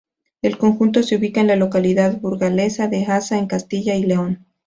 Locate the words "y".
3.93-4.01